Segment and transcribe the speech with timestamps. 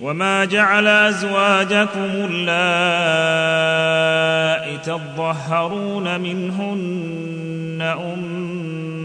[0.00, 2.48] وما جعل ازواجكم اللائي
[4.78, 7.82] تظهرون منهن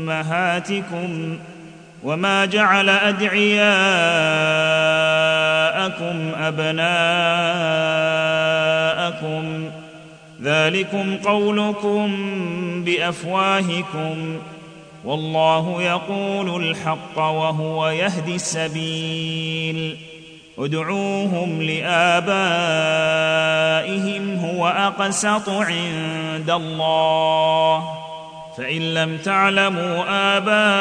[0.08, 1.38] امهاتكم
[2.04, 3.64] وما جعل ادعياءكم
[6.40, 7.34] ابناءكم
[10.44, 12.12] ذلكم قولكم
[12.84, 14.40] بافواهكم
[15.06, 19.98] والله يقول الحق وهو يهدي السبيل
[20.60, 22.36] ادعوهم لآبائهم
[24.36, 27.84] هو أقسط عند الله.
[28.58, 30.04] فإن لم تعلموا
[30.38, 30.74] آباءهم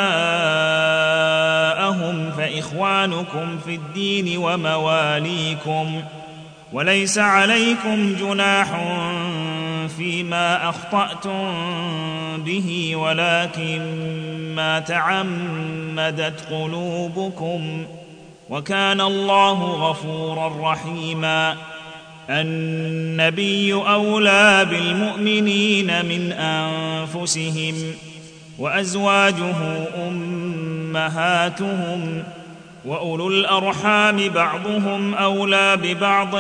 [2.31, 6.03] فإخوانكم في الدين ومواليكم.
[6.73, 8.69] وليس عليكم جناح
[9.97, 11.53] فيما أخطأتم
[12.37, 13.81] به ولكن
[14.57, 17.87] ما تعمدت قلوبكم.
[18.53, 21.57] وكان الله غفورا رحيما.
[22.31, 27.75] النبي أولى بالمؤمنين من أنفسهم
[28.59, 29.57] وأزواجه
[30.09, 31.43] أمهاتهم
[32.85, 36.35] وأولو الأرحام بعضهم أولى ببعض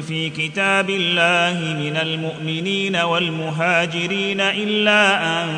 [0.00, 5.48] في كتاب الله من المؤمنين والمهاجرين إلا أن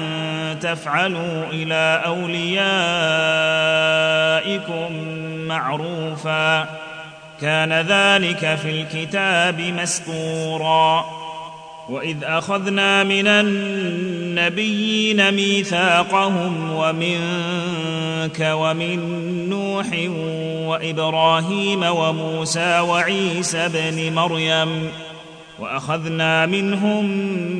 [0.60, 2.46] تفعلوا إلى أوليائكم
[5.48, 6.69] معروفا.
[7.41, 11.25] كان ذلك في الكتاب مسطورا.
[11.88, 18.98] واذ اخذنا من النبيين ميثاقهم ومنك ومن
[19.48, 19.86] نوح
[20.69, 24.91] وابراهيم وموسى وعيسى بن مريم
[25.58, 27.04] واخذنا منهم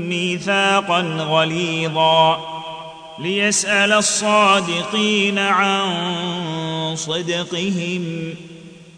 [0.09, 2.41] ميثاقا غليظا
[3.19, 5.87] ليسال الصادقين عن
[6.97, 8.35] صدقهم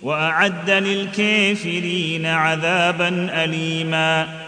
[0.02, 4.47] واعد للكافرين عذابا اليما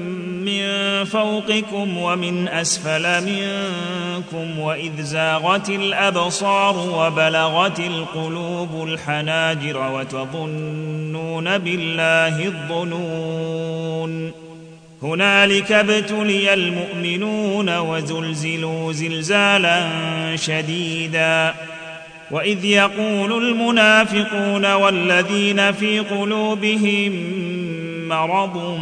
[1.03, 14.31] فوقكم ومن أسفل منكم وإذ زاغت الأبصار وبلغت القلوب الحناجر وتظنون بالله الظنون.
[15.03, 19.87] هنالك ابتلي المؤمنون وزلزلوا زلزالا
[20.35, 21.53] شديدا.
[22.31, 27.13] وإذ يقول المنافقون والذين في قلوبهم
[28.11, 28.77] مرض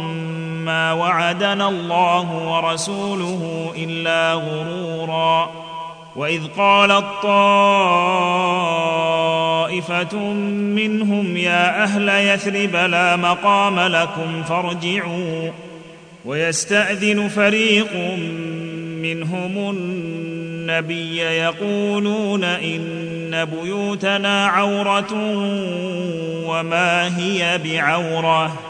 [0.64, 5.50] ما وعدنا الله ورسوله إلا غرورا.
[6.16, 7.32] وإذ قالت طائفه
[10.76, 15.50] منهم يا أهل يثرب لا مقام لكم فارجعوا.
[16.24, 17.96] ويستأذن فريق
[19.02, 25.12] منهم النبي يقولون إن بيوتنا عورة
[26.46, 28.69] وما هي بعورة.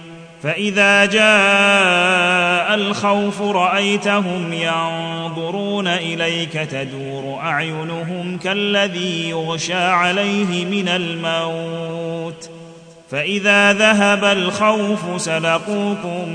[0.43, 12.49] فإذا جاء الخوف رأيتهم ينظرون إليك تدور أعينهم كالذي يغشى عليه من الموت.
[13.11, 16.25] فإذا ذهب الخوف سلقوكم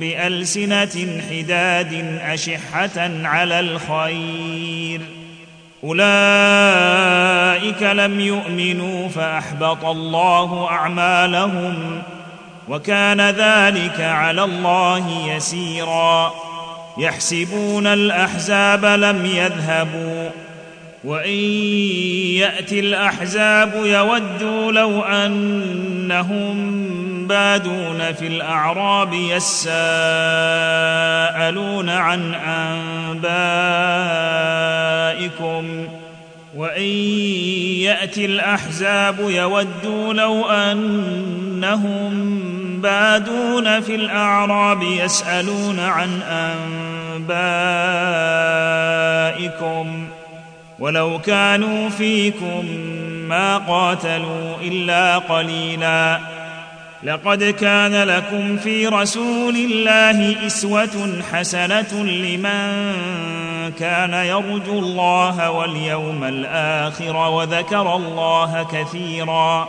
[0.00, 5.00] بألسنة حداد أشحة على الخير.
[5.84, 12.02] أولئك لم يؤمنوا فأحبط الله أعمالهم.
[12.68, 16.32] وكان ذلك على الله يسيرا.
[16.98, 20.30] يحسبون الأحزاب لم يذهبوا
[21.04, 21.38] وإن
[22.38, 26.58] يأتي الأحزاب يودوا لو أنهم
[27.26, 29.70] بادون في الأعراب يساءلون
[31.90, 32.34] عن
[35.24, 35.88] أنبائكم.
[36.56, 36.88] وإن
[37.82, 42.18] يأتي الأحزاب يودوا لو أنهم
[42.80, 46.22] بادون في الاعراب يسالون عن
[49.02, 50.08] انبائكم
[50.78, 52.64] ولو كانوا فيكم
[53.28, 56.20] ما قاتلوا الا قليلا
[57.02, 62.92] لقد كان لكم في رسول الله اسوه حسنه لمن
[63.78, 69.68] كان يرجو الله واليوم الآخر وذكر الله كثيرا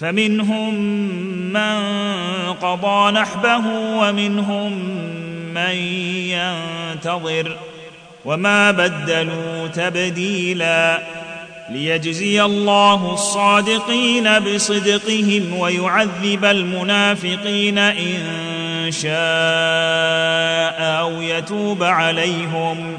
[0.00, 0.74] فمنهم
[1.52, 1.76] من
[2.52, 4.72] قضى نحبه ومنهم
[5.54, 5.74] من
[6.32, 7.56] ينتظر
[8.24, 11.02] وما بدلوا تبديلا
[11.70, 18.20] ليجزي الله الصادقين بصدقهم ويعذب المنافقين إن
[18.90, 19.10] شاء
[20.80, 22.98] أو يتوب عليهم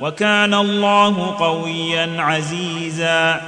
[0.00, 3.40] وكان الله قويا عزيزا.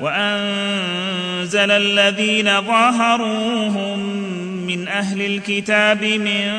[0.00, 3.98] وأنزل الذين ظاهروهم
[4.66, 6.52] من أهل الكتاب من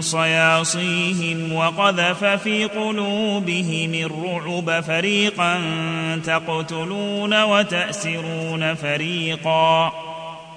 [0.00, 5.60] صياصيهم وقذف في قلوبهم الرعب فريقا
[6.26, 9.92] تقتلون وتأسرون فريقا.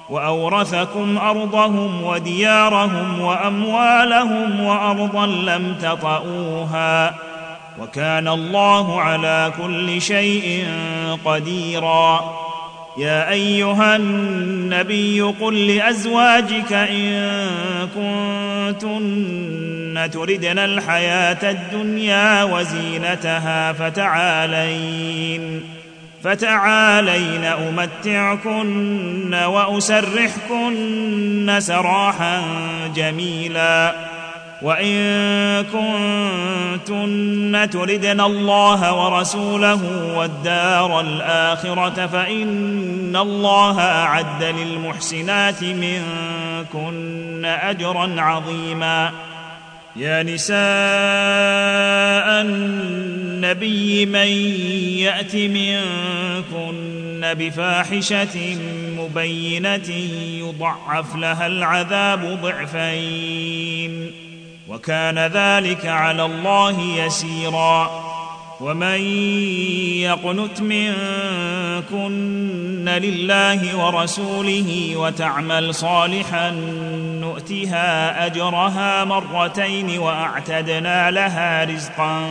[0.09, 7.15] وأورثكم أرضهم وديارهم وأموالهم وأرضا لم تطئوها.
[7.81, 10.67] وكان الله على كل شيء
[11.25, 12.37] قديرا.
[12.97, 17.39] يا أيها النبي قل لأزواجك إن
[17.95, 25.63] كنتن تردن الحياة الدنيا وزينتها فتعالين
[26.23, 30.75] فتعالين أمتعكن وأسرحكن
[31.59, 32.41] سراحا
[32.95, 33.95] جميلا.
[34.61, 49.11] وان كنتن تردن الله ورسوله والدار الاخره فان الله اعد للمحسنات منكن اجرا عظيما.
[49.95, 50.57] يا نساء
[52.41, 54.27] النبي من
[54.97, 58.57] يات منكن بفاحشه
[58.97, 59.89] مبينه
[60.39, 64.26] يضعف لها العذاب ضعفين.
[64.69, 68.07] وكان ذلك على الله يسيرا.
[68.61, 69.01] ومن
[70.01, 72.09] يقنت منكن
[72.89, 76.49] لله ورسوله وتعمل صالحا
[77.21, 82.21] نؤتها أجرها مرتين وأعتدنا لها رزقا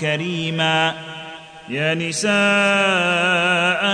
[0.00, 0.94] كريما.
[1.68, 2.30] يا نساء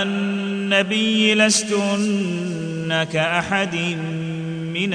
[0.03, 3.75] النبي لستن كأحد
[4.75, 4.95] من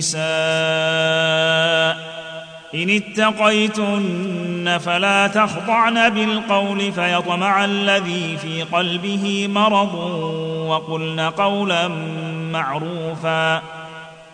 [0.00, 2.10] النساء.
[2.74, 9.94] إن اتقيتن فلا تخضعن بالقول فيطمع الذي في قلبه مرض
[10.68, 11.88] وقلن قولا
[12.52, 13.62] معروفا.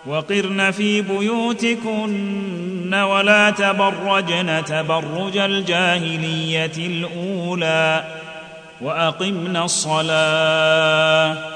[0.06, 8.04] وقرن في بيوتكن ولا تبرجن تبرج الجاهلية الأولى.
[8.80, 11.55] وأقمن الصلاة.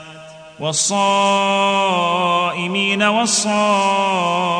[0.61, 2.23] والصائمين
[3.03, 4.55] والصائمات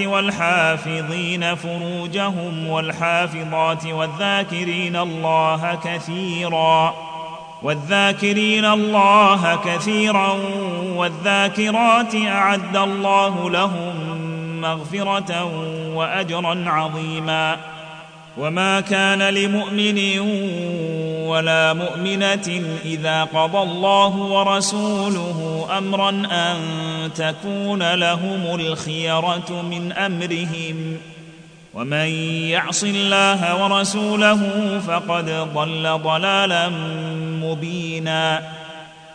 [0.00, 6.94] والحافظين فروجهم والحافظات والذاكرين الله كثيرا
[7.62, 10.38] والذاكرين الله كثيرا
[10.96, 13.94] والذاكرات أعد الله لهم
[14.60, 15.44] مغفرة
[15.94, 17.75] وأجرا عظيما
[18.36, 20.18] وما كان لمؤمن
[21.28, 26.56] ولا مؤمنة إذا قضى الله ورسوله أمرا أن
[27.14, 30.96] تكون لهم الخيرة من أمرهم.
[31.74, 32.08] ومن
[32.48, 34.40] يعص الله ورسوله
[34.86, 36.68] فقد ضل ضلالا
[37.42, 38.42] مبينا.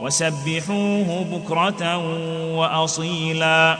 [0.00, 1.96] وسبحوه بكرة
[2.56, 3.76] وأصيلا.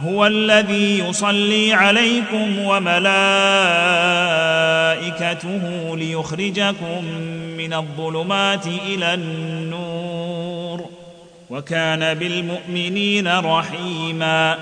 [0.00, 3.06] هو الذي يصلي عليكم وملائكته
[5.96, 7.04] ليخرجكم
[7.56, 10.84] من الظلمات إلى النور.
[11.50, 14.58] وكان بالمؤمنين رحيما.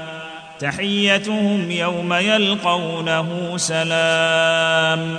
[0.61, 5.17] تحيتهم يوم يلقونه سلام.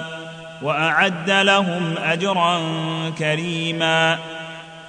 [0.61, 2.59] وأعد لهم أجرا
[3.19, 4.17] كريما.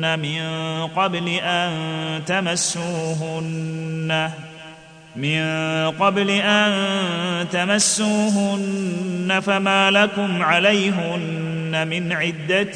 [0.00, 0.40] من
[0.86, 1.72] قبل ان
[2.26, 4.30] تمسوهن
[5.16, 5.42] من
[5.90, 6.72] قبل ان
[7.52, 12.72] تمسوهن فما لكم عليهن من عده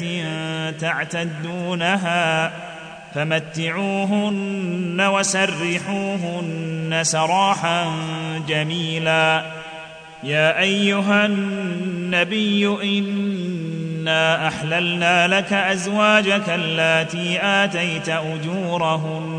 [0.71, 2.51] تعتدونها
[3.15, 7.85] فمتعوهن وسرحوهن سراحا
[8.47, 9.45] جميلا
[10.23, 12.67] يا ايها النبي
[14.07, 19.37] انا احللنا لك ازواجك اللاتي اتيت اجورهن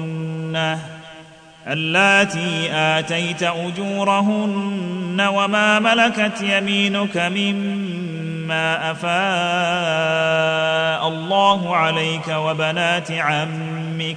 [1.68, 9.14] اللاتي اتيت اجورهن وما ملكت يمينك مما افاء
[11.08, 14.16] الله عليك وبنات عمك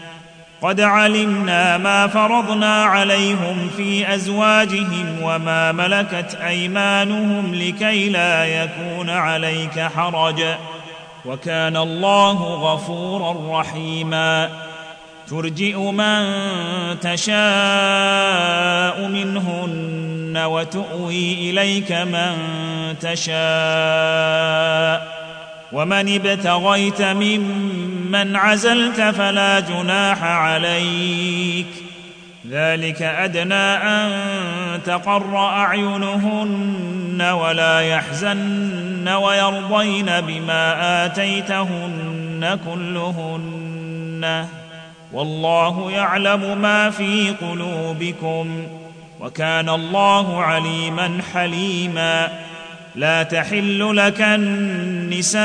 [0.61, 10.43] قد علمنا ما فرضنا عليهم في أزواجهم وما ملكت أيمانهم لكي لا يكون عليك حرج.
[11.25, 14.49] وكان الله غفورا رحيما.
[15.29, 16.25] ترجئ من
[16.99, 17.35] تشاء
[19.07, 22.35] منهن وتؤوي إليك من
[23.01, 23.31] تشاء.
[25.71, 31.67] ومن ابتغيت ممن عزلت فلا جناح عليك
[32.49, 34.11] ذلك ادنى ان
[34.85, 44.45] تقر اعينهن ولا يحزن ويرضين بما اتيتهن كلهن
[45.13, 48.63] والله يعلم ما في قلوبكم
[49.19, 52.29] وكان الله عليما حليما
[52.95, 55.41] لا تحل لك النساء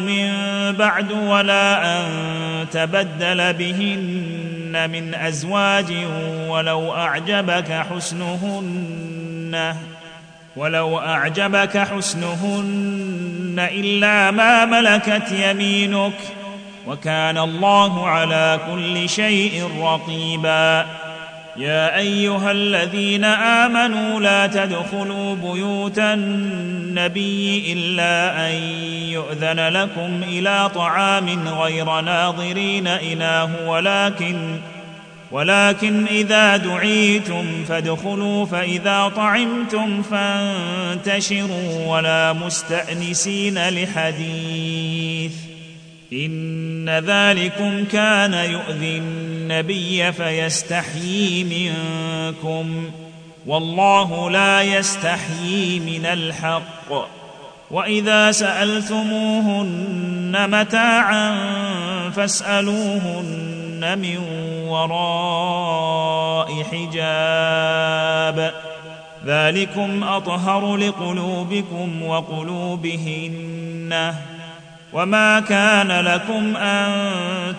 [0.00, 0.32] من
[0.78, 2.06] بعد ولا أن
[2.72, 5.92] تبدل بهن من أزواج
[6.48, 9.74] ولو أعجبك حسنهن
[10.56, 16.12] ولو أعجبك حسنهن إلا ما ملكت يمينك
[16.86, 20.86] وكان الله على كل شيء رقيبا.
[21.56, 28.54] يا أيها الذين آمنوا لا تدخلوا بيوت النبي إلا أن
[29.08, 34.58] يؤذن لكم إلى طعام غير ناظرين إناه ولكن
[35.32, 45.32] ولكن إذا دعيتم فادخلوا فإذا طعمتم فانتشروا ولا مستأنسين لحديث.
[46.12, 52.90] إن ذلكم كان يؤذي النبي فيستحيي منكم
[53.46, 56.92] والله لا يستحيي من الحق.
[57.70, 61.38] وإذا سألتموهن متاعا
[62.10, 64.18] فاسألوهن من
[64.68, 68.54] وراء حجاب.
[69.26, 74.14] ذلكم أطهر لقلوبكم وقلوبهن.
[74.92, 76.92] وما كان لكم ان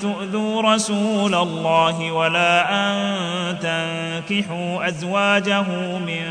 [0.02, 2.96] تؤذوا رسول الله ولا ان
[3.60, 5.62] تنكحوا ازواجه
[5.98, 6.26] من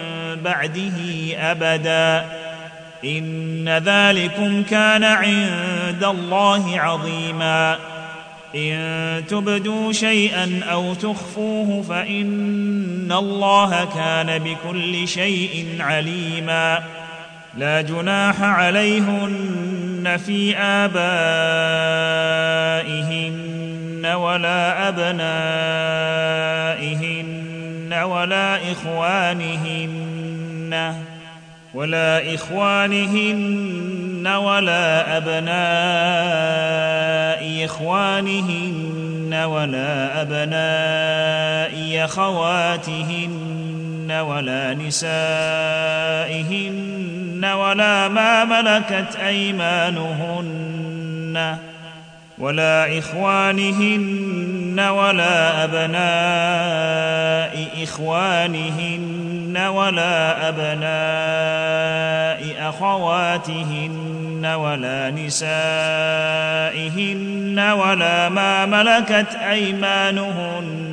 [0.44, 0.92] بعده
[1.36, 2.26] ابدا
[3.04, 7.78] ان ذلكم كان عند الله عظيما
[8.54, 16.82] ان تبدوا شيئا أو تخفوه فان الله كان بكل شيء عليما
[17.56, 21.62] لا جناح عليهن في ابائهن
[24.06, 26.22] ولا ابنائهن
[28.02, 30.22] ولا اخوانهن
[31.74, 36.62] ولا اخوانهن ولا أبناء
[37.64, 43.81] إخوانهن ولا أبناء أخواتهن
[44.20, 45.82] ولا نسائهن
[47.44, 50.52] ولا ما ملكت أيمانهن
[52.38, 57.02] ولا إخوانهن ولا أبناء
[57.82, 62.12] إخوانهن ولا أبناء
[62.68, 65.72] أخواتهن ولا نسائهن
[67.58, 70.92] ولا ما ملكت أيمانهن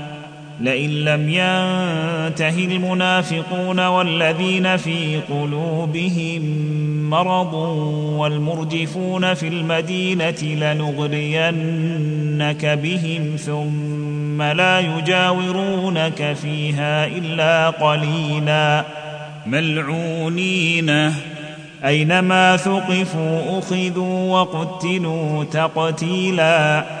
[0.61, 6.41] لئن لم ينته المنافقون والذين في قلوبهم
[7.09, 7.53] مرض
[8.17, 18.83] والمرجفون في المدينة لنغرينك بهم ثم لا يجاورونك فيها إلا قليلا.
[19.45, 21.13] ملعونين.
[21.85, 27.00] أينما ثقفوا أخذوا وقتلوا تقتيلا.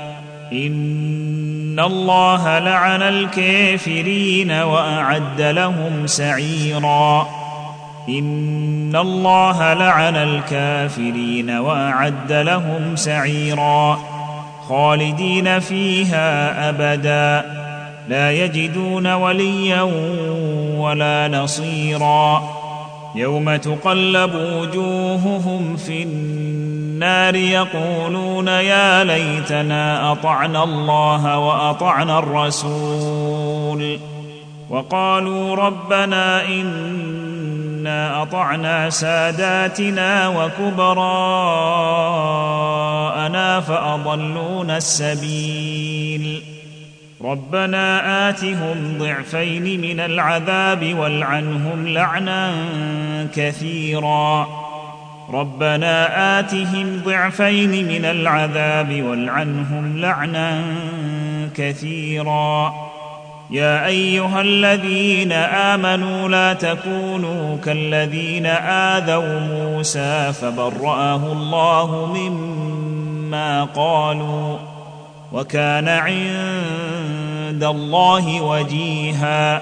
[0.51, 7.27] ان الله لعن الكافرين واعد لهم سعيرا
[8.09, 13.99] ان الله لعن الكافرين واعد لهم سعيرا
[14.67, 17.51] خالدين فيها ابدا
[18.09, 19.81] لا يجدون وليا
[20.77, 22.43] ولا نصيرا
[23.15, 26.70] يوم تقلب وجوههم في النار
[27.35, 33.99] يقولون يا ليتنا أطعنا الله وأطعنا الرسول
[34.69, 41.01] وقالوا ربنا إنا أطعنا ساداتنا وكبراءنا
[43.59, 46.41] فأضلونا السبيل
[47.23, 52.53] ربنا آتهم ضعفين من العذاب والعنهم لعنا
[53.35, 54.60] كثيرا
[55.33, 60.61] ربنا آتهم ضعفين من العذاب والعنهم لعنا
[61.55, 62.73] كثيرا.
[63.51, 74.57] يا أيها الذين آمنوا لا تكونوا كالذين آذوا موسى فبرأه الله مما قالوا
[75.31, 79.61] وكان عند الله وجيها.